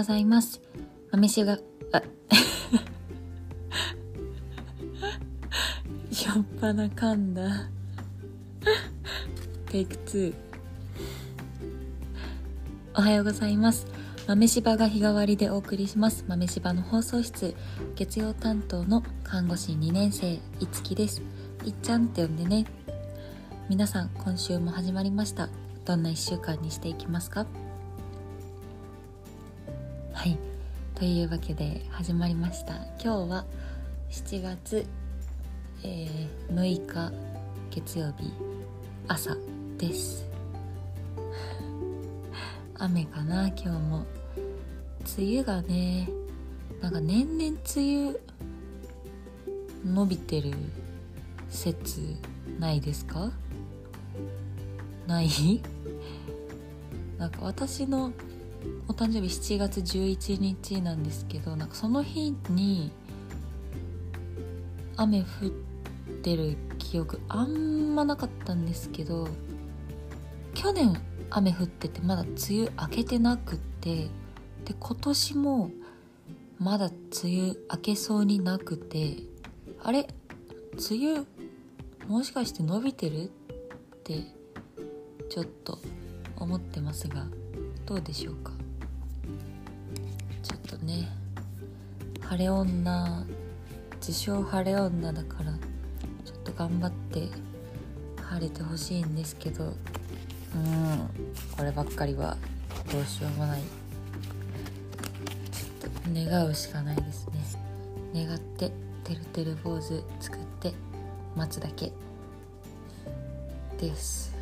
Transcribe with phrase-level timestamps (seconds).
[0.00, 0.62] ございます。
[1.12, 1.58] 豆しが
[1.92, 2.00] あ
[6.10, 7.68] しょっぱな噛んだ。
[9.66, 10.34] テイク2
[12.96, 13.86] おはようございます。
[14.26, 16.24] 豆柴が日替わりでお送りします。
[16.26, 17.54] 豆柴の放送室。
[17.94, 20.40] 月曜担当の看護師2年生い
[20.72, 21.20] つきです。
[21.66, 22.64] いっちゃんって呼んでね。
[23.68, 25.50] 皆さん今週も始まりました。
[25.84, 27.44] どんな1週間にしていきますか？
[31.00, 32.74] というわけで始まりました。
[33.02, 33.46] 今日は
[34.10, 34.86] 7月、
[35.82, 37.10] えー、6日
[37.70, 38.30] 月曜日
[39.08, 39.34] 朝
[39.78, 40.26] です。
[42.76, 44.04] 雨かな今日も。
[45.18, 46.10] 梅雨がね
[46.82, 48.20] なんか年々梅雨
[49.94, 50.52] 伸びてる
[51.48, 52.14] 説
[52.58, 53.32] ないですか？
[55.06, 55.30] ない？
[57.16, 58.12] なんか私の
[58.88, 62.90] お誕生日7月11日なんですけどなんかその日に
[64.96, 65.26] 雨降っ
[66.22, 69.28] てる記憶あんまなかったんですけど
[70.54, 71.00] 去年
[71.30, 74.08] 雨降っててまだ梅雨明けてなくって
[74.64, 75.70] で今年も
[76.58, 76.94] まだ梅
[77.24, 79.16] 雨明けそうになくて
[79.82, 80.06] あれ
[80.90, 81.26] 梅雨
[82.06, 83.28] もしかして伸びてるっ
[84.02, 84.24] て
[85.30, 85.78] ちょっと
[86.36, 87.24] 思ってますが
[87.90, 88.52] どうでしょうか？
[90.44, 91.08] ちょっとね
[92.20, 93.26] 晴れ女
[93.96, 95.50] 自称晴れ女だから
[96.24, 97.28] ちょっと頑張って
[98.22, 99.72] 晴れてほしいんですけどうん
[101.56, 102.36] こればっかりは
[102.92, 103.60] どうしようもない。
[103.60, 107.26] ちょっと願うしかないです
[108.14, 108.24] ね。
[108.24, 108.70] 願って
[109.02, 110.72] てるてる坊主作って
[111.34, 111.90] 待つだけ。
[113.80, 114.32] です。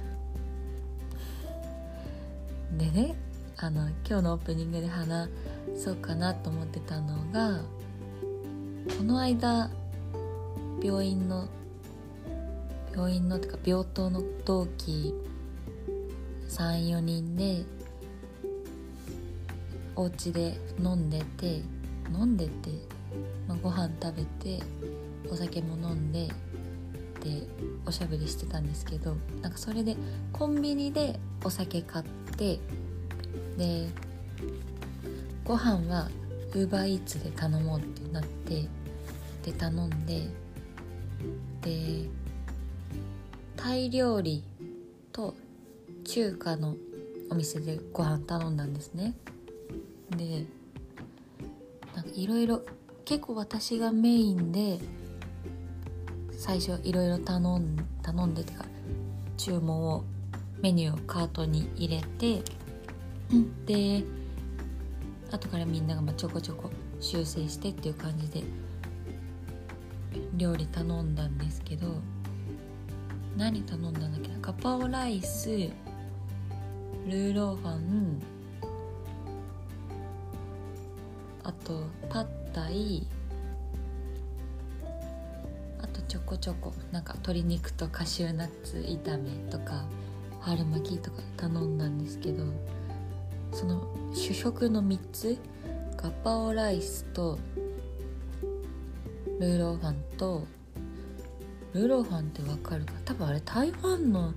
[2.77, 3.15] でね
[3.61, 5.29] あの今日のオープニングで話
[5.77, 7.61] そうかなと思ってたのが
[8.97, 9.69] この間
[10.81, 11.49] 病院の
[12.93, 15.13] 病院のってか病棟の同期
[16.49, 17.65] 34人で
[19.97, 21.61] お家で飲んでて
[22.13, 22.71] 飲んでて、
[23.49, 24.23] まあ、ご飯食べ
[24.57, 24.63] て
[25.29, 26.29] お酒も飲んで
[27.25, 27.43] で
[27.85, 29.97] おしゃべりしてたんですけどなんかそれで
[30.33, 32.05] コンビニでお酒買っ
[32.37, 32.61] て
[33.59, 33.89] で
[35.45, 36.09] ご飯は
[36.55, 38.67] ウーバーイーツで頼もうってなって
[39.43, 40.29] で頼んで
[41.61, 42.09] で
[43.57, 44.45] タイ料理
[45.13, 45.35] と
[46.05, 46.77] 中華の
[47.31, 49.15] お店でご飯頼んだんですね。
[50.17, 50.47] で
[51.95, 52.63] なんかいろいろ
[53.05, 54.79] 結構私がメインで
[56.33, 58.65] 最初いろいろ頼ん頼んでてか
[59.37, 60.05] 注文を
[60.63, 62.43] メニューをカートに入れて、
[63.67, 64.05] で
[65.31, 68.43] 後からみんながまちょこちょこ修正してっていう感じで
[70.35, 71.87] 料理頼んだんですけど
[73.37, 74.39] 何頼んだんだっけな？
[74.41, 78.23] ガパオライスルーローファン
[81.45, 83.07] あとパッタイ
[86.07, 89.85] ちょこちょこなんか鶏肉とカシューナッツ炒めとか
[90.41, 92.45] 春巻きとか頼んだんですけど
[93.53, 93.83] その
[94.15, 95.39] 主食の3つ
[95.97, 97.39] ガパオライスと
[99.41, 100.47] ルーローファンと
[101.73, 102.93] ルーローファンってわかるか？
[103.05, 104.33] 多分あれ台湾の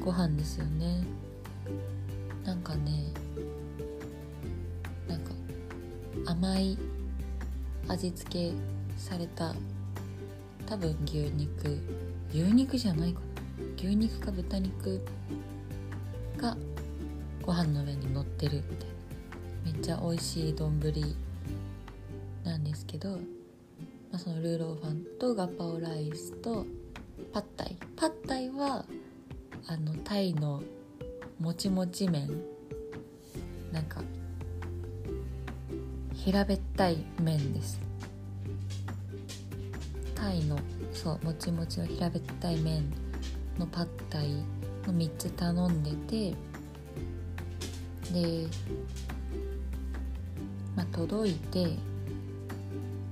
[0.00, 1.04] ご飯ですよね。
[2.44, 3.12] なんかね
[5.08, 5.30] なんか
[6.26, 6.78] 甘い
[7.88, 8.52] 味付け
[8.96, 9.54] された
[10.66, 11.78] 多分牛肉。
[12.30, 13.26] 牛肉じゃないかな？
[13.76, 15.00] 牛肉か豚肉
[16.36, 16.56] が
[17.44, 18.94] ご飯の上に乗ってるみたいな。
[19.64, 20.80] めっちゃ美味しい丼
[22.44, 23.18] なんですけど、ま
[24.14, 26.66] あ、そのルーローファンとガパオライスと
[27.32, 27.76] パッタイ。
[27.96, 28.84] パッタイは
[29.66, 30.62] あのタイの
[31.38, 32.30] もちもち麺。
[33.72, 34.02] なんか
[36.14, 37.80] 平べったい麺です。
[40.14, 40.58] タイの
[40.92, 42.90] そうもちもちの平べったい麺
[43.58, 44.32] のパッタイ
[44.86, 46.36] の3つ頼んでて
[48.14, 48.46] で
[50.76, 51.76] まあ届いて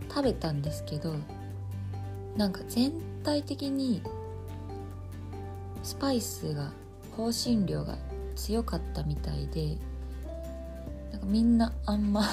[0.08, 1.14] 食べたんですけど
[2.36, 2.92] なんか全
[3.24, 4.00] 体的に
[5.82, 6.70] スパイスが
[7.16, 7.98] 香辛料が
[8.36, 9.76] 強かったみたいで
[11.10, 12.24] なんかみんなあんま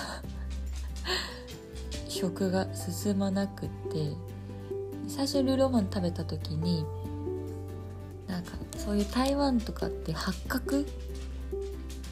[2.08, 4.14] 食が進まなくって
[5.08, 6.86] 最初ルーローマン食べた時に
[8.28, 10.86] なんかそういう台湾とかって八角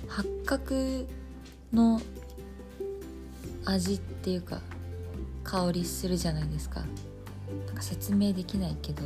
[0.07, 1.05] 八角
[1.73, 2.01] の
[3.65, 4.61] 味っていうか
[5.43, 6.81] 香りするじゃないですか。
[7.67, 9.03] なんか説明できないけど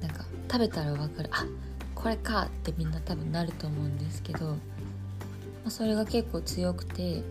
[0.00, 1.30] なんか食べたら分かる。
[1.32, 1.44] あ
[1.94, 4.56] これかってみんな多分なると思うんですけど、ま
[5.66, 7.22] あ、それが結構強くて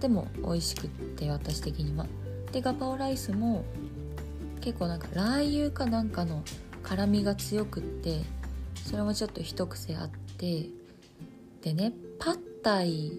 [0.00, 2.06] でも美味しくって私的には。
[2.52, 3.64] でガパオライスも
[4.60, 6.42] 結構なんかラー油かなんかの
[6.82, 8.22] 辛みが強くって
[8.74, 10.66] それもちょっと一癖あって
[11.66, 13.10] でねパッタイ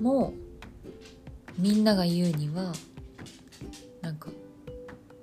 [0.00, 0.32] も
[1.58, 2.72] みんなが言うには
[4.00, 4.30] なんか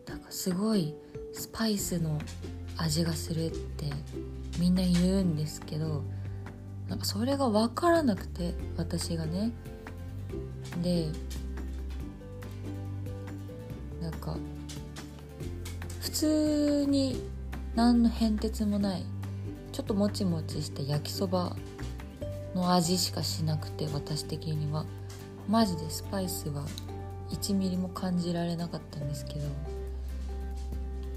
[0.07, 0.93] なんかすごい
[1.33, 2.21] スパイスの
[2.77, 3.87] 味がするって
[4.59, 6.03] みんな言うんですけど
[6.87, 9.51] なんかそれが分からなくて私がね。
[10.83, 11.07] で
[13.99, 14.37] なんか
[16.01, 17.23] 普通に
[17.73, 19.05] 何の変哲もない
[19.71, 21.55] ちょっともちもちした焼きそば
[22.55, 24.85] の味しかしなくて私的には。
[25.47, 26.63] マジでスパイスは
[27.31, 29.41] 1ミリも感じられなかったんですけど。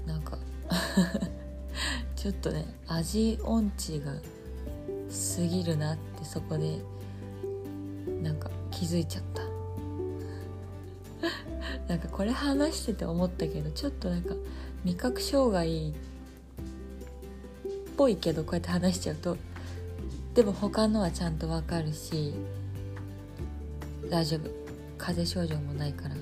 [0.07, 0.37] なんか
[2.15, 4.19] ちょっとね味音痴が過
[5.41, 6.79] ぎるなってそこで
[8.21, 9.43] なんか気づいちゃった。
[11.87, 14.35] なんかこれ話してて思ったけどちょっとなんか
[14.83, 15.93] 味覚障害っ
[17.95, 19.37] ぽいけどこうやって話しちゃうと
[20.33, 22.33] でも他のはちゃんとわかるし
[24.09, 24.49] 大丈夫。
[24.97, 26.15] 風邪症状もないから。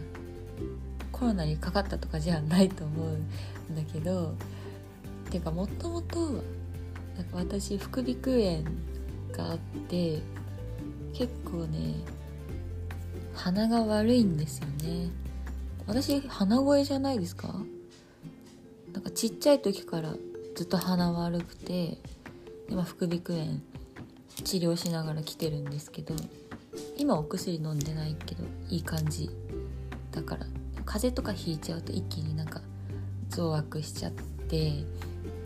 [1.12, 4.34] コロナにかかったとかじゃないと思うんだけど
[5.30, 6.44] ていうかもともと
[7.31, 8.63] 私副鼻腔炎
[9.31, 10.19] があって
[11.13, 11.96] 結構ね
[13.36, 15.10] 鼻が悪いんですよね。
[15.86, 17.54] 私鼻声じゃないですか？
[18.94, 20.16] なんかちっちゃい時から
[20.56, 22.00] ずっと鼻悪くて
[22.68, 23.62] 今副鼻腔炎
[24.51, 26.13] 治療しながら来てるんですけど
[26.98, 29.30] 今お薬飲んでないけどいい感じ
[30.12, 30.45] だから
[30.83, 32.59] 風邪とかひいちゃうと一気になんか
[33.30, 34.74] 増悪しちゃって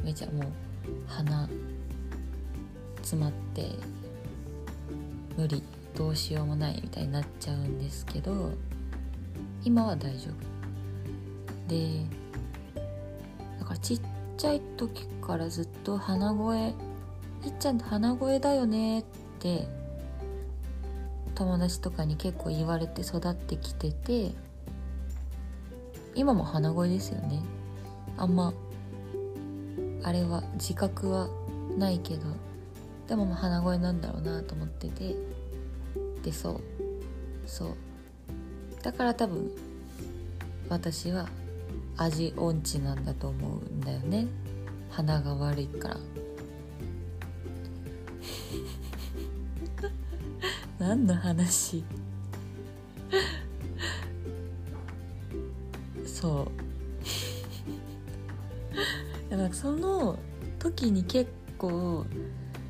[0.04, 0.46] めちゃもう
[1.06, 1.48] 鼻
[2.98, 3.70] 詰まって
[5.38, 5.62] 無理
[5.96, 8.54] どうしようもないみたいになっちゃうんですけど
[9.64, 11.70] 今は大丈夫。
[11.70, 12.02] で
[13.60, 14.02] だからちっ
[14.36, 16.74] ちゃい時からずっと鼻声
[17.50, 19.04] 「っちゃん鼻声だよね」っ
[19.40, 19.68] て
[21.36, 24.32] 友達とかに結構言われて育ってきてて
[26.16, 27.42] 今も鼻声ですよね。
[28.18, 28.54] あんま
[30.04, 31.28] あれは自覚は
[31.78, 32.24] ないけど
[33.08, 35.16] でもまあ鼻声なんだろうなと思ってて
[36.24, 36.62] でそう
[37.46, 37.70] そう。
[38.82, 39.52] だから多分
[40.70, 41.28] 私は
[41.98, 44.28] 味音痴なんだと思うんだよね。
[44.92, 45.98] 鼻が悪いから。
[50.86, 51.84] 何の話？
[56.06, 56.48] そ
[59.32, 59.34] う。
[59.36, 60.20] なんかその
[60.60, 62.06] 時に結構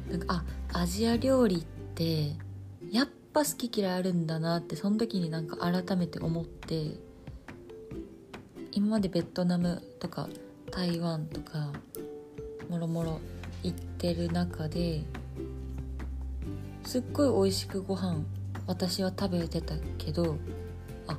[0.10, 2.38] なんかあアジア料理って
[2.90, 6.98] やっぱ好き嫌いあるんだなってその時になんか改めて思って
[8.72, 10.30] 今までベトナムとか
[10.72, 11.74] 台湾とか
[12.70, 13.20] もろもろ
[13.62, 15.04] 行ってる中で
[16.96, 18.24] すっごい美味しくご飯
[18.68, 20.38] 私は食べてたけど
[21.08, 21.18] あ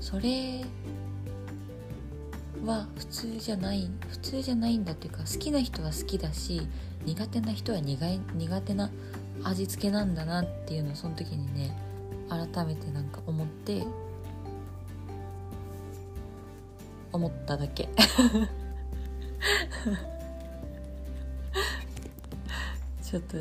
[0.00, 0.64] それ
[2.64, 6.66] は普通じゃない普通じゃないんだっていうか好きな人は好きだし
[7.04, 8.90] 苦手な人は苦い苦手な
[9.44, 11.76] 味付けなんだなっていうのをその時にね
[12.30, 13.84] 改めてなんか思って
[17.12, 17.90] 思っただけ。
[23.02, 23.36] ちょっと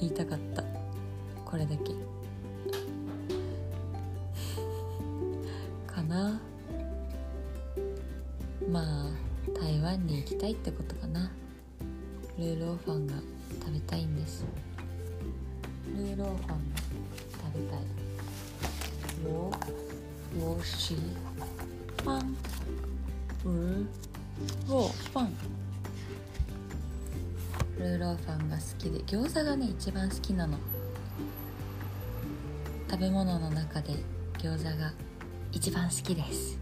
[0.00, 0.62] 言いたかった。
[1.44, 1.92] これだけ。
[5.92, 6.40] かな。
[8.70, 9.10] まあ
[9.58, 11.30] 台湾に行きたいってことかな。
[12.38, 13.14] ルーローファンが
[13.60, 14.44] 食べたいんです。
[15.96, 16.54] ルーローファンが
[17.32, 17.80] 食べたい。
[19.24, 19.50] 我
[20.38, 20.96] 我喜
[22.04, 22.36] 欢
[23.44, 23.86] ル
[29.08, 30.58] 餃子がね一番好きなの。
[32.90, 33.94] 食べ物の中で
[34.36, 34.92] 餃子が
[35.50, 36.57] 一番好きです。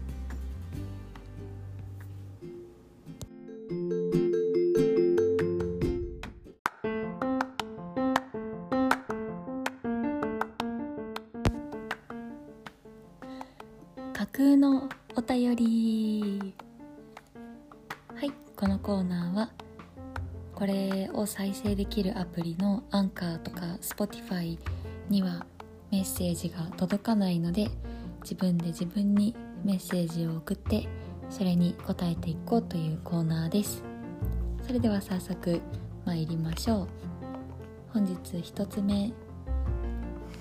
[21.77, 24.57] できるアプリのアンカーとか Spotify
[25.09, 25.45] には
[25.91, 27.69] メッセージが届かないので
[28.23, 30.87] 自分で自分にメッセージを送って
[31.29, 33.83] それに答えていこうというコーナーです。
[34.65, 35.61] それでは早速
[36.03, 36.87] 参りましょう。
[37.93, 39.13] 本日1つ目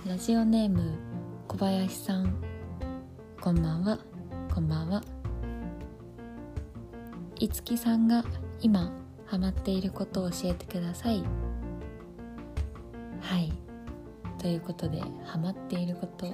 [0.07, 0.93] ラジオネーム
[1.49, 2.35] 小林さん。
[3.43, 3.99] こんばんは。
[4.55, 5.02] こんばんは。
[7.38, 8.25] いつきさんが
[8.62, 8.90] 今
[9.26, 11.23] ハマっていることを教えてください。
[13.21, 13.52] はい。
[14.38, 16.26] ということでハマっていること。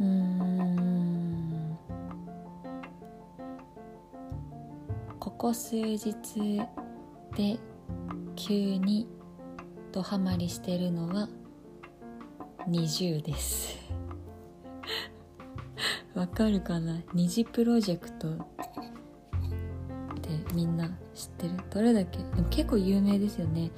[0.00, 1.78] うーん。
[5.20, 6.60] ここ数日
[7.36, 7.58] で
[8.34, 9.06] 急に
[9.92, 11.28] ドハマりしてるのは
[12.68, 13.78] 20です。
[16.14, 17.02] わかるかな？
[17.12, 18.53] 虹プロジェクト
[20.54, 21.54] みんな知ってる？
[21.70, 22.18] どれだけ？
[22.18, 23.70] でも結構有名ですよね。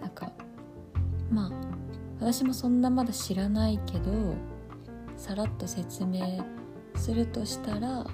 [0.00, 0.32] なんか
[1.30, 1.50] まあ
[2.18, 4.34] 私もそんなまだ知らないけど
[5.16, 6.44] さらっと説明
[6.94, 8.06] するとしたら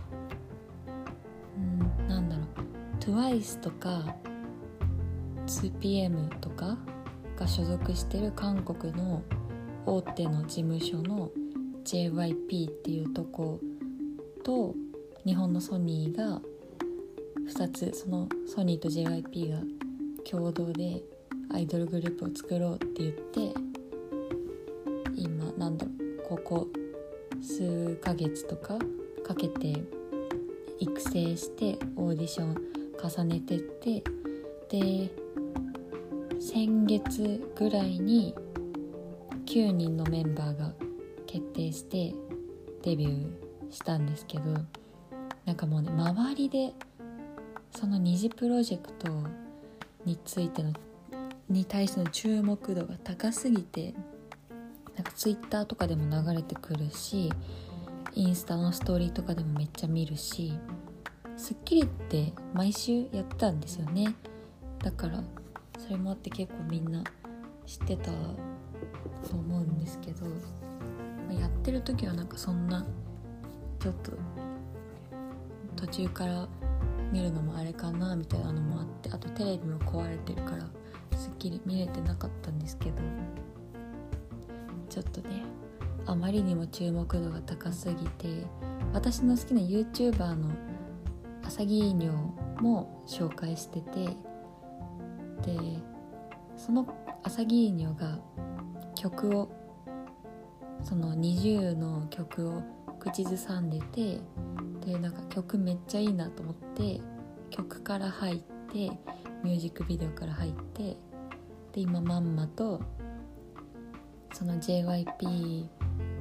[1.57, 2.47] うんなんだろう。
[3.01, 4.17] TWICE とか
[5.47, 6.79] 2PM とか
[7.37, 9.23] が所属してる韓国の
[9.87, 11.31] 大手の事務所の
[11.85, 13.61] JYP っていうとこ
[14.45, 14.75] と
[15.27, 16.41] 日本のソニーが
[17.53, 19.59] 2つそのソニーと JYP が
[20.29, 21.03] 共同で
[21.53, 23.55] アイドルグループを作ろうって言って
[25.15, 26.69] 今なんだろうここ
[27.43, 28.79] 数ヶ月とか
[29.27, 29.83] かけて
[30.79, 32.57] 育成してオーディション
[33.03, 34.03] 重ねてって
[34.71, 35.11] で
[36.41, 38.35] 先月ぐらいに
[39.45, 40.73] 9人のメンバーが
[41.27, 42.15] 決定して
[42.83, 44.45] デビューしたんですけど
[45.45, 46.73] なんかもうね周りで
[47.73, 49.09] その二次プロジェクト
[50.05, 50.73] についての
[51.49, 53.95] に対しての注目度が高すぎて
[54.95, 57.33] なんかツイッターとかでも流れてくるし
[58.15, 60.53] インスタのストーリーとかでもめっちゃ見るし
[61.37, 64.15] 『スッキリ』って毎週やってたんですよね。
[64.83, 65.25] だから
[65.79, 67.03] それもあって結構みんな
[67.67, 68.13] 知ってたと
[69.33, 70.27] 思うんですけど、
[71.27, 72.85] ま、やってる時はなんかそんな
[73.81, 74.13] ちょっと
[75.77, 76.49] 途中から
[77.13, 80.67] 見るのもあれかなみたいなのもあってあとテレビも壊れてるから
[81.19, 82.97] すっきり見れてなかったんですけど
[84.89, 85.43] ちょっとね
[86.07, 88.47] あまりにも注目度が高すぎて
[88.93, 90.51] 私の好きな YouTuber の
[91.45, 94.07] アサギーニョも紹介してて
[95.45, 95.59] で
[96.57, 96.87] その
[97.23, 98.19] アサギーニョが
[98.95, 99.51] 曲を
[100.83, 102.63] その NiziU の曲を
[102.99, 104.21] 口ずさんでて
[104.85, 107.01] でなんか曲めっちゃいいなと思って
[107.51, 108.37] 曲から入っ
[108.73, 108.91] て
[109.45, 110.97] ミュージックビデオから入って
[111.73, 112.81] で今まんまと
[114.33, 115.67] その JYP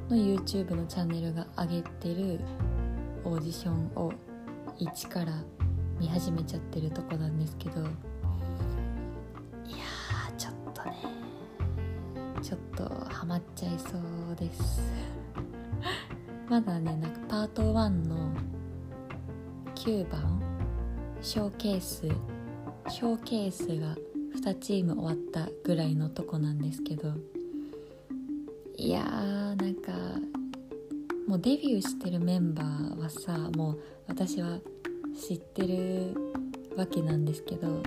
[0.10, 2.40] の YouTube のチャンネルが上げてる
[3.24, 4.12] オーディションを
[4.78, 5.34] 一から
[6.00, 7.88] 見始めちゃってるとこなんですけどいや
[10.38, 10.96] ちょっとね
[12.42, 13.98] ちょっとハマっちゃいそ
[14.32, 14.82] うです。
[16.52, 18.34] まだねなんかパート1の
[19.74, 20.42] 9番？
[21.22, 22.02] ショーケース。
[22.90, 23.96] ショーケースが
[24.36, 27.14] 2チーム終わったぐらいのとこなんですけど。
[28.76, 29.94] いやーなんか
[31.26, 34.60] もうデビューしてるメンバーはさもう私は
[35.26, 36.18] 知ってる
[36.76, 37.82] わけなんですけど。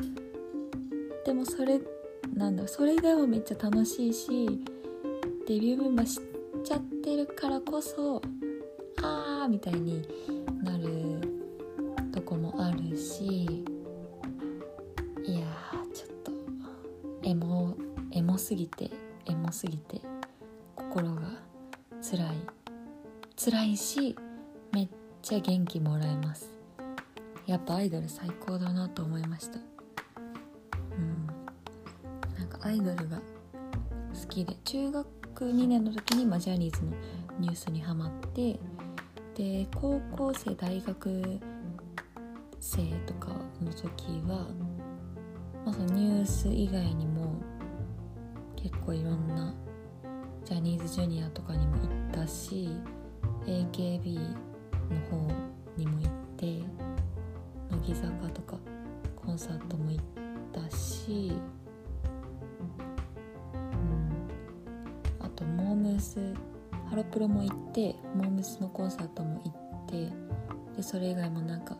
[1.26, 1.83] でもそれ
[2.35, 4.49] なんだそれでもめっちゃ楽しいし
[5.47, 6.23] デビューメンバー知っ
[6.64, 8.23] ちゃってるからこそ
[9.04, 10.08] あーみたいに
[10.62, 11.20] なる
[12.12, 13.44] とこもあるし
[15.25, 15.46] いや
[15.92, 16.32] ちょっと
[17.23, 17.76] エモ
[18.12, 18.90] エモすぎて
[19.26, 20.00] エモすぎて
[20.75, 21.23] 心が
[22.02, 22.64] 辛い。
[23.37, 24.16] 辛いし
[24.73, 24.88] めっ
[25.23, 26.50] ちゃ元気もらえます。
[27.46, 29.58] やっぱアイドル最高だなと思いました。
[29.58, 31.26] うん。
[32.38, 35.06] なんかアイドルが好きで中学
[35.44, 36.92] 2年の時に、まあ、ジャニーズの
[37.40, 38.58] ニュースにハマって
[39.35, 41.41] で高校生大学
[42.61, 44.47] 生とかの時は、
[45.64, 47.43] まあ、そのニュース以外にも
[48.55, 49.53] 結構いろんな
[50.45, 52.71] ジャニーズジュニアとかにも行ったし
[53.47, 55.17] AKB の方
[55.76, 56.47] にも行って
[57.71, 58.57] 乃木坂とか
[59.17, 60.05] コンサートも行っ
[60.53, 61.33] たし、
[67.14, 70.12] プロも行ってモームスのコンサートも行って
[70.76, 71.76] でそれ以外もなんか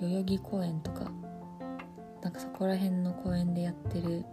[0.00, 1.10] 代々木公園とか
[2.22, 4.24] なんかそこら辺の公園でやってる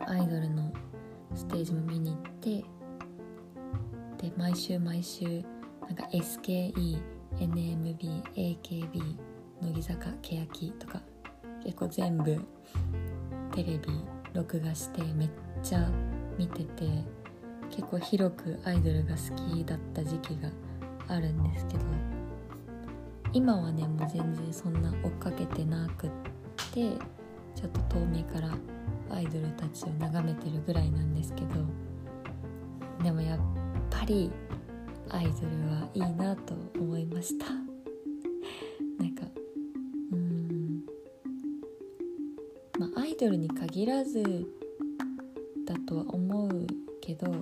[0.00, 0.70] アイドルの
[1.34, 2.50] ステージも見に行って
[4.28, 7.00] で毎週毎週なんか SKE
[7.38, 9.16] NMB AKB
[9.62, 11.00] 乃木坂欅とか
[11.64, 12.38] 結構全部
[13.54, 13.80] テレビ
[14.34, 15.30] 録画してめっ
[15.62, 15.88] ちゃ
[16.36, 17.15] 見てて
[17.70, 20.50] 結構広くアイドルが好きだった時期が
[21.08, 21.80] あるんですけど
[23.32, 26.10] 今はねもう全然そんな追っかけてなくっ
[26.72, 26.90] て
[27.54, 28.56] ちょっと遠目から
[29.10, 31.64] アイドルたちを眺めてるぐらいなんですけど
[33.02, 33.38] でもやっ
[33.90, 34.30] ぱり
[35.10, 37.46] アイドルはいいなと思いました。
[38.98, 39.26] なんか
[40.12, 40.84] うん。
[42.78, 44.22] まあアイドルに限らず
[45.64, 46.66] だとは思う
[47.00, 47.32] けど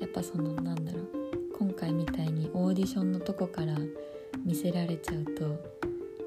[0.00, 1.08] やっぱそのなんだろう
[1.58, 3.76] 今回みたいにオーディションのとこから
[4.44, 5.46] 見せられちゃうと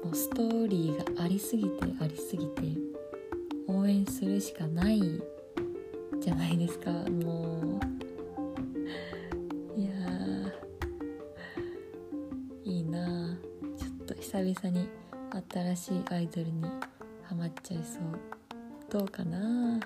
[0.04, 1.70] もうストーリーがありすぎて
[2.00, 2.62] ありすぎて
[3.66, 5.00] 応援するしかない
[6.20, 6.90] じゃないですか。
[6.90, 7.80] も
[9.76, 9.90] ういや
[12.64, 13.38] いいな
[13.76, 14.88] ちょっと久々に
[15.52, 16.64] 新しいアイドルに
[17.22, 18.02] ハマっちゃいそう。
[18.90, 19.78] どうかな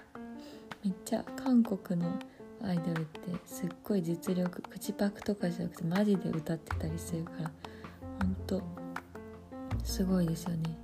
[0.85, 2.19] めっちゃ韓国の
[2.65, 7.51] アイドルってすっごい実力口パクとかじゃなくてマジで歌ってたりするから
[8.23, 8.63] ほんと
[9.83, 10.79] すごいですよね。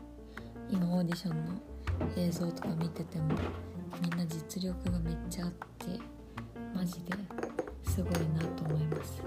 [0.70, 1.52] 今オーディションの
[2.16, 3.28] 映像とか見てても
[4.02, 6.00] みんな実力がめっちゃあって
[6.74, 7.12] マジで
[7.84, 9.22] すごいなと思います。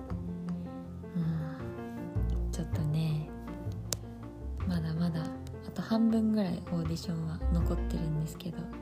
[1.15, 2.51] うん。
[2.51, 3.29] ちょっとね
[4.67, 8.80] まだまだあと半分ぐらいオーディションは残ってるんですけど。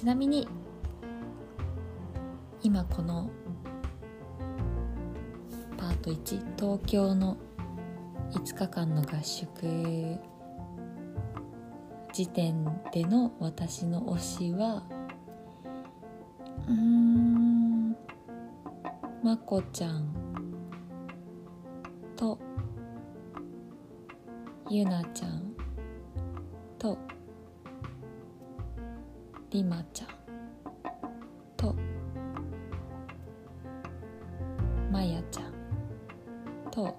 [0.00, 0.48] ちなみに
[2.62, 3.30] 今この
[5.76, 7.36] パート1東京の
[8.32, 10.18] 5日間の合宿
[12.14, 14.84] 時点での私の推しは
[16.66, 17.90] うーん
[19.22, 20.08] まこちゃん
[22.16, 22.38] と
[24.70, 25.52] ゆなちゃん
[26.78, 26.96] と
[29.50, 30.08] りまちゃん。
[31.56, 31.74] と
[34.92, 36.70] まやちゃん。
[36.70, 36.96] と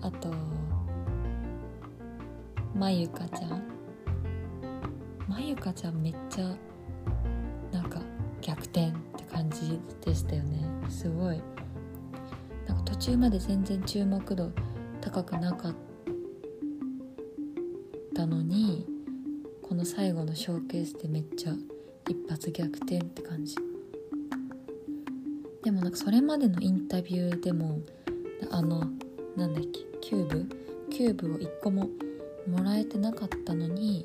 [0.00, 0.32] あと
[2.74, 3.62] まゆかちゃん。
[5.26, 6.56] まゆかちゃんめっちゃ
[7.72, 8.00] なんか
[8.40, 10.60] 逆転って感じでしたよね。
[10.88, 11.42] すごい。
[12.68, 14.52] なんか途中まで全然注目度
[15.00, 15.78] 高くなかった
[20.28, 21.52] のショーケースでめっちゃ
[22.08, 23.56] 一発逆転って感じ。
[25.62, 27.80] でもなんかそれまでのインタビューでも
[28.50, 28.84] あの
[29.36, 30.48] なんだっけキューブ？
[30.90, 31.88] キューブを1個も
[32.46, 34.04] もらえてなかったのに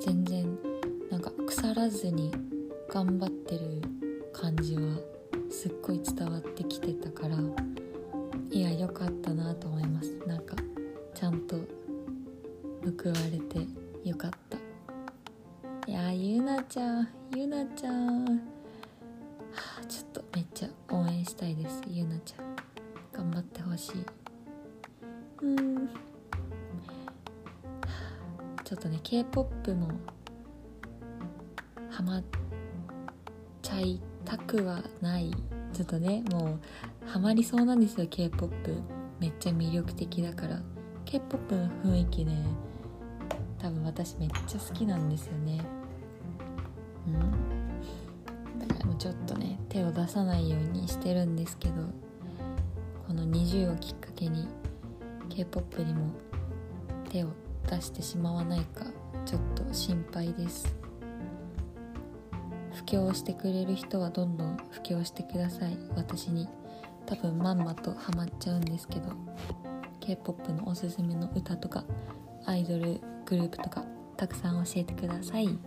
[0.00, 0.58] 全然
[1.10, 2.32] なんか腐らずに
[2.88, 3.82] 頑張ってる
[4.32, 4.82] 感じは
[5.50, 7.36] すっごい伝わってきてたから
[8.50, 10.10] いや良かったなと思います。
[10.26, 10.56] なんか
[11.14, 11.56] ちゃんと
[13.02, 13.66] 報われて
[14.08, 14.63] よかった。
[15.86, 18.24] いやゆなちゃんゆなちゃん。
[18.26, 18.32] は
[19.82, 22.56] あちょっとめっちゃ応援したいですゆなちゃん。
[23.12, 24.06] 頑張ってほしい。
[25.42, 25.88] うん。
[28.64, 29.88] ちょっとね k p o p も
[31.90, 32.22] ハマっ
[33.60, 35.30] ちゃいたくはない。
[35.74, 36.58] ちょっとねも
[37.06, 38.54] うハマりそうなんですよ k p o p
[39.20, 40.62] めっちゃ魅力的だから。
[41.04, 42.42] K p o p の雰囲気ね
[43.64, 45.58] 多分私めっちゃ好きなんですよね。
[47.06, 48.58] うん。
[48.58, 51.74] だからもうちょっとね手を出さないようにしてるんですけど
[53.08, 54.46] この20をきっかけに
[55.30, 56.10] k p o p にも
[57.08, 57.28] 手を
[57.70, 58.84] 出してしまわないか
[59.24, 60.76] ちょっと心配です。
[62.74, 65.78] 布教してくれる人はどんどん布教してください。
[65.96, 66.46] 私に
[67.06, 69.08] 多分まんまとハマっちゃうんですけど
[70.00, 71.86] k p o p のおすすめの歌とか
[72.46, 73.84] アイドルグループとか
[74.16, 75.58] たくさん教えてください。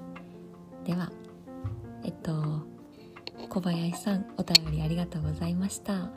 [0.86, 1.12] では
[2.04, 2.66] えっと
[3.50, 6.10] 小林さんお便りありがとうございました。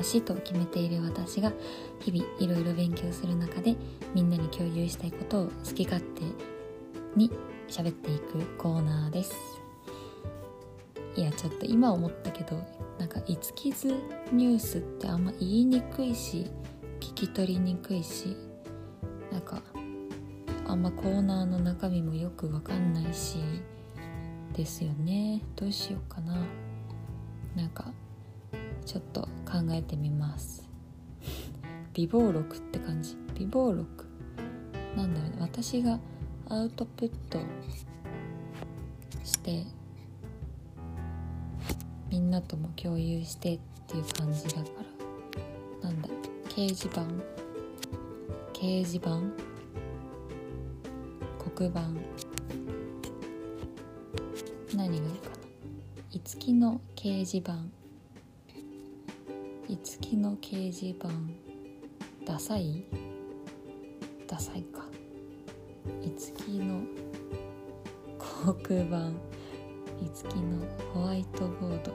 [0.00, 1.52] 年と決めている私が
[2.00, 3.76] 日々いろいろ勉強する中で
[4.14, 6.22] みんなに共有したいことを好き勝手
[7.16, 7.30] に
[7.68, 9.34] 喋っていくコーナーです。
[11.16, 12.56] いやちょっと今思ったけど
[12.98, 13.88] なんか「いつきず
[14.32, 16.46] ニュース」ってあんま言いにくいし
[17.00, 18.36] 聞き取りにくいし
[19.32, 19.60] なんか
[20.66, 23.38] あんまコーナーの中身もよくわかんないし
[24.54, 25.42] ですよね。
[25.56, 26.36] どうしようかな。
[27.56, 27.92] なんか
[28.90, 30.68] ちょっと考えてみます。
[31.94, 33.16] 美貌録って感じ。
[33.38, 34.04] 美貌録。
[34.96, 35.36] なんだろうね。
[35.38, 36.00] 私が
[36.48, 37.38] アウトプット
[39.22, 39.64] して
[42.10, 44.58] みんなとも共有してっていう感じだか
[45.82, 45.88] ら。
[45.88, 46.08] なんだ。
[46.48, 47.02] 掲示板。
[48.52, 49.20] 掲示板。
[51.54, 51.80] 黒板。
[54.74, 55.36] 何がいいかな。
[56.10, 57.79] いつきの掲示板。
[59.70, 61.08] いつきの掲示板。
[62.26, 62.84] ダサい？
[64.26, 64.84] ダサいか。
[66.02, 66.80] いつきの
[68.18, 69.10] 黒板。
[70.04, 71.92] いつきのホワイトボード。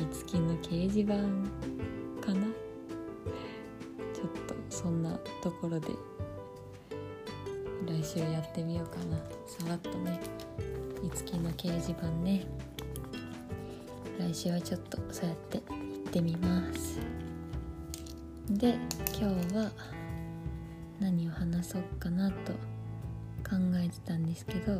[0.00, 1.16] いつきの掲示板
[2.26, 2.46] かな？
[4.14, 5.88] ちょっとそんなところで。
[7.88, 9.16] 来週やってみようかな。
[9.46, 10.20] さらっとね
[11.02, 12.46] いつきの掲示板ね。
[14.18, 15.74] 来週はちょっとそうやって行
[16.08, 17.00] ってみます。
[18.50, 18.74] で
[19.18, 19.70] 今日は
[21.00, 22.52] 何を話そうかなと
[23.48, 24.72] 考えてたんですけど、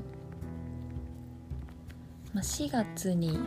[2.35, 3.38] まあ、4月に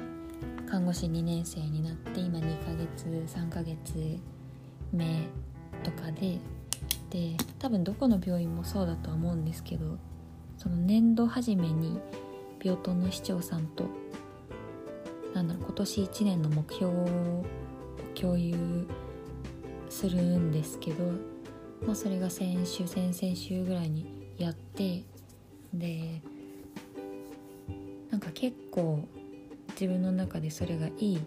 [0.67, 3.05] 看護師2年生になって今2ヶ月
[3.37, 4.17] 3ヶ月
[4.91, 5.27] 目
[5.83, 6.39] とかで
[7.11, 9.97] で多分どこの病院もそうだとは思うんですけど
[10.57, 11.99] その年度初めに
[12.63, 13.85] 病棟の市長さんと
[15.33, 17.45] なんだろう今年1年の目標を
[18.15, 18.87] 共有
[19.89, 21.03] するんですけど、
[21.85, 25.03] まあ、それが先週先々週ぐらいにやって
[25.73, 26.21] で
[28.09, 29.07] なんか結構
[29.71, 31.19] 自分の中でそれがいい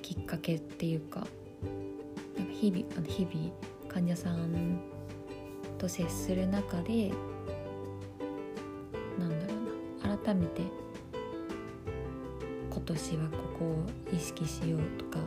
[0.00, 1.26] きっかけっていうか
[2.36, 3.50] なんか日々あの日々
[3.88, 4.80] 患者さん
[5.80, 7.10] と接する中で
[9.18, 9.54] なんだろ
[10.04, 10.60] うな改めて
[12.70, 15.18] 今年はここを意識しようとか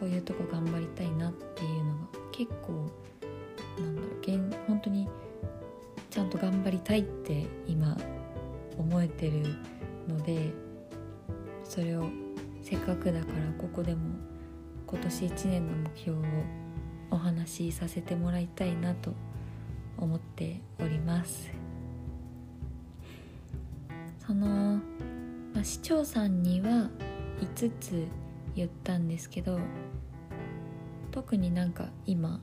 [0.00, 1.98] こういうとこ頑張りたいなっていうのが
[2.32, 2.90] 結構
[3.78, 5.06] なんだろう現本当に
[6.08, 7.94] ちゃんと頑張りたいって今
[8.78, 9.42] 思えてる
[10.08, 10.52] ので
[11.64, 12.08] それを
[12.62, 14.00] せっかくだからここでも
[14.86, 16.61] 今年1年の目標を
[17.12, 19.12] お話しさせてもらいたいなと
[19.98, 21.50] 思っております。
[24.26, 24.80] その、
[25.52, 26.88] まあ、市長さんには
[27.40, 28.06] 5つ
[28.54, 29.58] 言ったんですけど
[31.10, 32.40] 特になんか今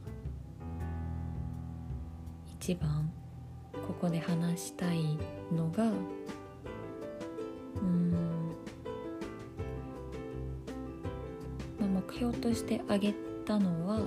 [2.60, 3.12] 一番
[3.88, 5.18] ここで話したい
[5.52, 5.86] のが
[7.82, 8.12] うん、
[11.80, 14.02] まあ、目標として挙げたのは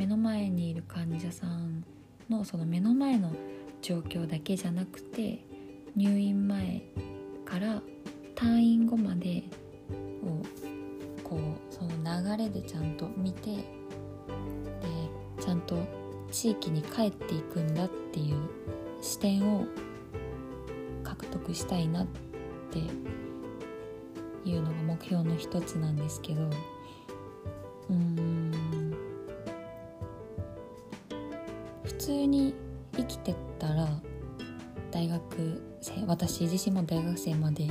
[0.00, 1.84] 目の前にいる患者さん
[2.30, 3.32] のその目の前の
[3.82, 5.44] 状況だけじゃなくて
[5.94, 6.80] 入院前
[7.44, 7.82] から
[8.34, 9.42] 退院後まで
[10.24, 10.42] を
[11.22, 11.90] こうその
[12.36, 13.62] 流れでちゃんと見てで
[15.38, 15.76] ちゃんと
[16.32, 18.36] 地域に帰っていくんだっていう
[19.02, 19.66] 視点を
[21.04, 22.06] 獲得したいなっ
[22.70, 22.78] て
[24.48, 26.40] いうのが目標の一つなんですけど
[27.90, 28.39] うん。
[32.10, 32.54] 通に
[32.96, 33.88] 生きてったら
[34.90, 37.68] 大学生私自身も大学生まで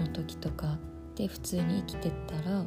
[0.00, 0.76] の時とか
[1.14, 2.64] で普通に生きてったら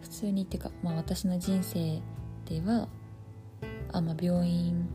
[0.00, 2.00] 普通にっていうか、まあ、私の人生
[2.46, 2.88] では
[3.92, 4.88] あんま病院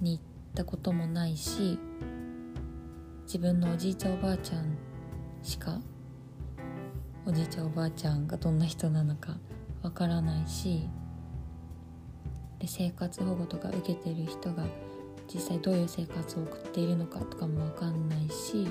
[0.00, 0.24] に行っ
[0.54, 1.78] たこともないし
[3.26, 4.78] 自分のおじいちゃんおばあちゃん
[5.42, 5.78] しか
[7.26, 9.36] おじいちゃんおばあちゃんがどんな人なのか
[9.82, 10.88] わからないし
[12.66, 14.64] 生活保護とか受けてる人が
[15.32, 18.68] 実際どういう生活を送っているのかとかもわかんないし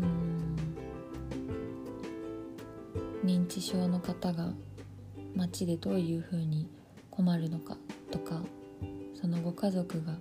[0.00, 0.56] うん
[3.24, 4.52] 認知症の方が
[5.34, 6.68] 街でどういうふうに
[7.10, 7.76] 困るのか
[8.10, 8.42] とか
[9.20, 10.14] そのご家族が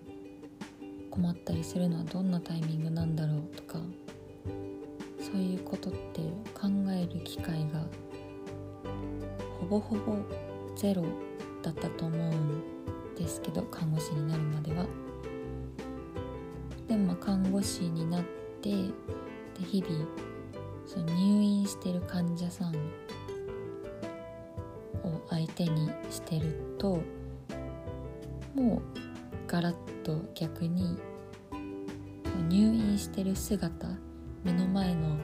[1.09, 3.79] 困ったりするのはどんなタイミングなんだろうとか
[5.19, 6.21] そういうことって
[6.53, 7.85] 考える機会が
[9.59, 10.17] ほぼほぼ
[10.75, 11.03] ゼロ
[11.61, 14.85] だったと思うんですけど看護師になるまでは。
[16.87, 18.23] でもまあ看護師になっ
[18.61, 18.89] てで
[19.65, 20.07] 日々
[20.87, 22.75] その入院してる患者さん
[25.03, 27.01] を相手にしてると
[28.55, 28.81] もう
[29.47, 30.97] ガラッと逆に
[32.49, 33.87] 入院してる姿
[34.43, 35.17] 目の前の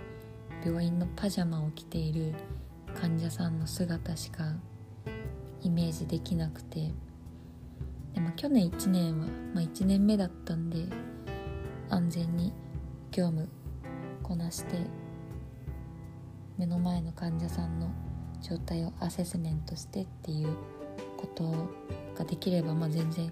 [0.63, 2.33] 病院のパジャマを着ている
[2.93, 4.43] 患者さんの姿しか
[5.65, 6.91] イメージできなくて。
[8.13, 10.85] でも去年1年は、まあ、1年目だったんで
[11.89, 12.53] 安全に
[13.11, 13.49] 業務
[14.23, 14.77] こなして
[16.57, 17.89] 目の前の患者さんの
[18.41, 20.55] 状態をアセスメントしてっていう
[21.17, 21.53] こと
[22.17, 23.29] ができれば、まあ、全然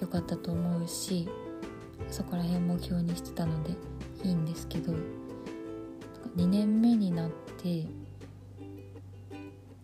[0.00, 1.28] 良かったと思うし
[2.10, 3.70] そこら辺目標にしてたので
[4.24, 4.92] いいんですけど
[6.36, 7.30] 2年目になっ
[7.62, 7.86] て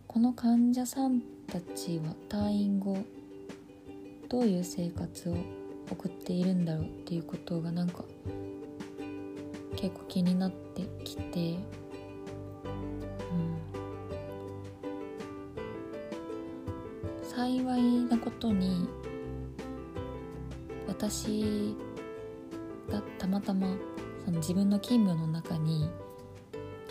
[0.08, 2.96] この患者さんたちは退院後
[4.30, 5.36] どういう生活を
[5.90, 8.04] 送っているんだろうっていうことがなんか
[9.76, 11.58] 結構気になってきて、
[12.64, 12.68] う
[17.20, 18.88] ん、幸いなことに
[20.88, 21.76] 私
[22.90, 23.66] がたまたま
[24.24, 25.90] その自分の勤務の中に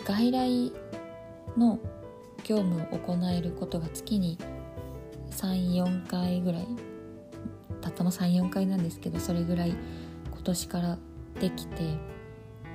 [0.04, 0.72] 外来
[1.56, 1.80] の
[2.44, 4.38] 業務を行えることが月に
[5.30, 6.66] 34回ぐらい
[7.80, 10.98] たったの34回なんですけどそれぐらい今年から
[11.40, 11.82] できて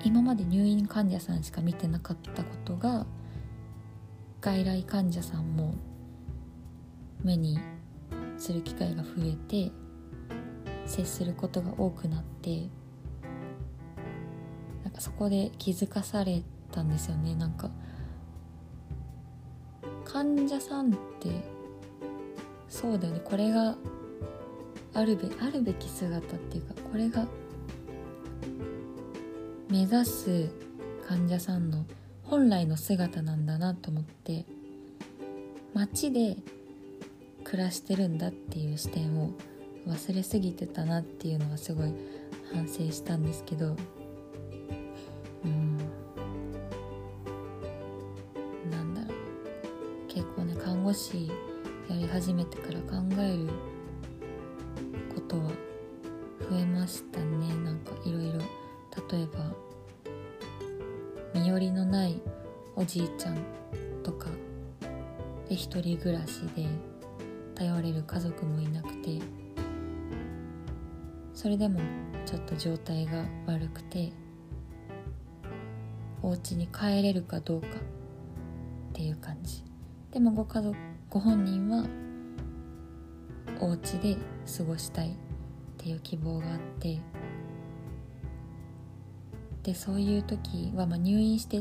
[0.04, 3.06] 今まで入院患者さんしか見てなかったことが
[4.42, 5.76] 外来患者さんも
[7.24, 7.60] 目に
[8.38, 9.72] する機会が増えて
[10.86, 12.70] 接することが多くなって
[14.84, 17.36] なんかそこで気づかされたんですよね。
[17.36, 17.70] なんか
[20.08, 21.30] 患者さんって
[22.70, 23.22] そうだよね。
[23.24, 23.76] これが
[24.94, 27.28] あるべあるべき姿っていうかこれが
[29.70, 30.50] 目指す
[31.08, 31.86] 患者さんの
[32.24, 34.46] 本来の姿なんだなと思って
[35.74, 36.38] 街で
[37.44, 39.32] 暮らしてるんだっていう視点を
[39.88, 41.94] 忘れすぎてたなっていうのはすごい
[42.54, 43.76] 反省したんですけど
[50.88, 51.30] 護師
[51.90, 53.50] やり始めてから考える
[55.14, 55.50] ことは
[56.50, 57.54] 増えましたね。
[57.66, 58.40] なんかいろいろ。
[59.12, 59.54] 例えば
[61.42, 62.22] 身寄りのない
[62.78, 63.38] おじいちゃん
[64.02, 64.30] とか
[65.50, 66.66] で一人暮らしで
[67.54, 69.20] 頼れる家族もいなくて
[71.34, 71.82] それでも
[72.26, 74.14] ちょっと状態が悪くて
[76.24, 77.72] お家に帰れるかどうかっ
[78.94, 79.67] ていう感じ。
[80.12, 80.76] でもご家族
[81.10, 81.86] ご本人は
[83.60, 84.18] お家で
[84.58, 85.12] 過ごしたいっ
[85.78, 87.00] ていう希望があって
[89.64, 91.60] でそういう時は、まあ、入院して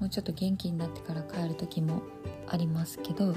[0.00, 2.02] もうちょっと元気になってから帰る時も
[2.48, 3.34] ありますけど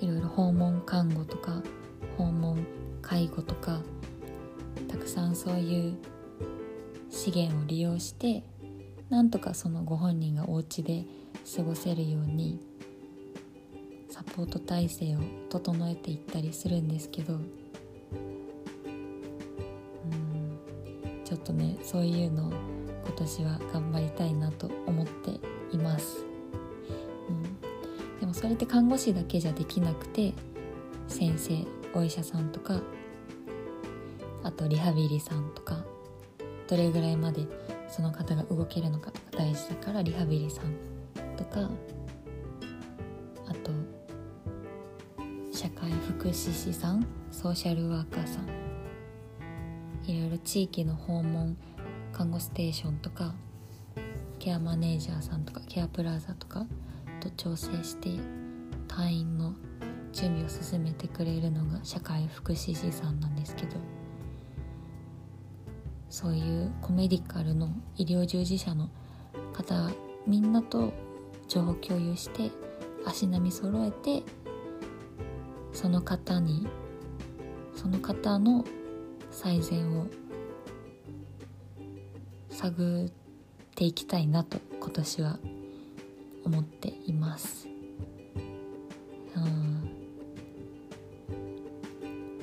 [0.00, 1.62] いろいろ訪問看護とか
[2.18, 2.66] 訪問
[3.00, 3.80] 介護とか
[4.88, 5.96] たくさんそういう
[7.10, 8.42] 資源を利用して
[9.08, 11.04] なんとかそのご本人がお家で
[11.56, 12.60] 過ごせるように
[14.24, 17.42] ポート体制を整えていったりするんですけどうん
[21.24, 22.52] ちょっとねそういうのを
[23.06, 25.30] 今年は頑張りたいなと思って
[25.74, 26.24] います、
[27.28, 30.32] うん、でもそれって看護師だけじゃできなくて
[31.08, 32.80] 先生お医者さんとか
[34.42, 35.84] あとリハビリさんとか
[36.68, 37.46] どれぐらいまで
[37.88, 40.74] その方が動けるのかとか大事だからリハビリさん
[41.36, 41.70] とか
[46.24, 48.46] 福祉士さんソーシャルワーカーさん。
[50.10, 51.54] いろいろ地域の訪問
[52.14, 53.34] 看護ステーションとか
[54.38, 56.64] ケアマネージャーさんとかケアプラザとか
[57.20, 58.08] と調整して
[58.88, 59.52] 退院の
[60.14, 63.76] 準備を進めてくれるのが社会福祉士さんなんですけど
[66.08, 68.88] そういうコメディカルの医療従事者の
[69.52, 69.90] 方
[70.26, 70.90] みんなと
[71.48, 72.50] 情報共有して
[73.04, 74.22] 足並み揃えて
[75.74, 76.66] その方に
[77.76, 78.64] その方の
[79.30, 80.06] 最善を
[82.48, 83.10] 探っ
[83.74, 85.38] ていきたいなと今年は
[86.44, 87.68] 思っています。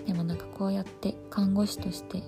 [0.05, 2.21] でもなんかこうやって看護師として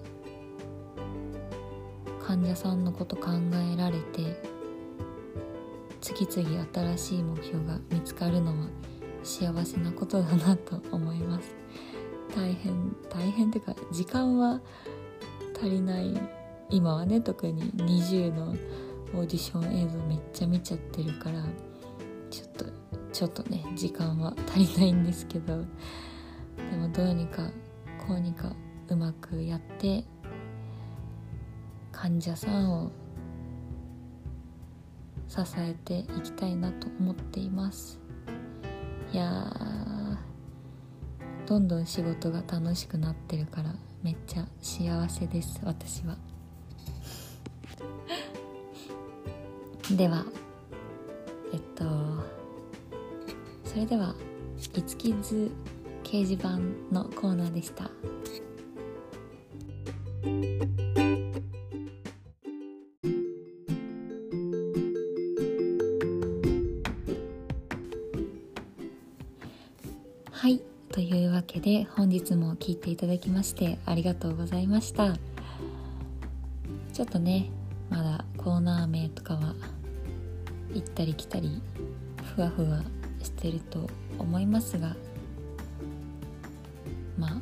[2.25, 3.31] 患者さんのこと考
[3.73, 4.41] えられて
[5.99, 8.67] 次々新しい目標が見つかるのは
[9.23, 11.55] 幸せなことだなと思います。
[12.35, 14.61] 大変大変っていうか時間は
[15.55, 16.17] 足りない。
[16.69, 18.55] 今はね特に20の
[19.13, 21.43] オーディション映像めっちゃ見ちゃってるから
[22.31, 22.65] ちょっと
[23.11, 25.57] ちょっとね時間は足りないんですけど
[26.71, 27.43] でもどうにか
[28.07, 28.55] こうにか
[28.89, 30.03] うまくやって
[31.91, 32.91] 患者さんを
[35.27, 38.02] 支えていきたいなと思っています。
[39.13, 39.45] いや
[41.45, 46.17] どんどん仕事が楽しくなってるからめっちゃ幸せです私は。
[49.95, 50.25] では
[51.53, 51.85] えっと
[53.63, 54.15] それでは
[54.75, 55.51] いつきず
[56.03, 56.57] 掲示板
[56.91, 57.91] のコーナーでした。
[72.63, 75.17] 聞いていただきましてありがとうございました。
[76.93, 77.49] ちょっとね
[77.89, 79.53] まだコーナー名とかは
[80.73, 81.61] 行ったり来たり
[82.35, 82.81] ふわふわ
[83.21, 84.95] してると思いますが
[87.17, 87.41] まあ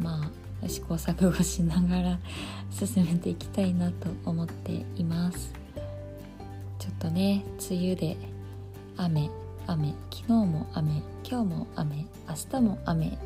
[0.00, 0.30] ま
[0.64, 2.18] あ試行錯誤しながら
[2.70, 5.52] 進めていきたいなと思っています。
[6.78, 8.16] ちょっとね梅雨で
[8.96, 9.28] 雨
[9.66, 13.18] 雨昨日も雨今日も雨明日も雨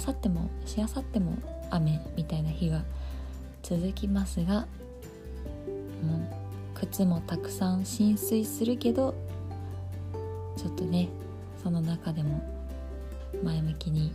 [0.00, 1.36] 明後日もしあさっても
[1.68, 2.82] 雨みたいな日が
[3.62, 4.60] 続きますが
[6.02, 6.20] もう
[6.74, 9.14] 靴もたくさん浸水するけど
[10.56, 11.10] ちょっとね
[11.62, 12.42] その中でも
[13.44, 14.12] 前向きに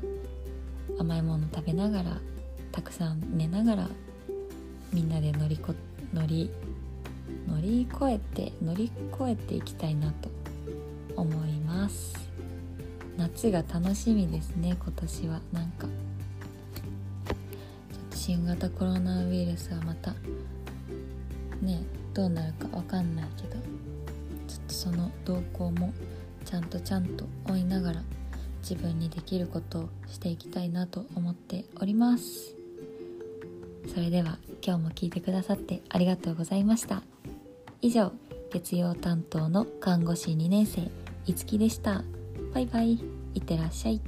[1.00, 2.18] 甘いもの食べながら
[2.72, 3.90] たくさん寝ながら
[4.92, 5.76] みんなで乗りこ
[6.14, 6.50] 乗り
[7.48, 10.30] 乗り越えて乗り越えていきたいなと
[11.16, 12.25] 思います。
[13.18, 15.40] 夏が楽しみですね今年は。
[15.52, 15.88] なんか。
[15.88, 15.92] ちょ
[17.32, 20.14] っと新型コロナウイルスはまた
[21.62, 23.56] ねどうなるか分かんないけど。
[24.48, 25.94] ちょっとその動向も
[26.46, 28.04] ちゃんとちゃんと追いながら
[28.62, 32.56] 自分にできることをしていきたいなと思っております。
[33.94, 37.04] それでは今日も聞いてくださってありがとうございました。
[37.82, 38.12] 以上
[38.52, 40.90] 月曜担当の看護師2年生
[41.28, 42.04] いつきでした。
[42.56, 42.94] バイバイ。
[42.94, 44.00] いってらっしゃい。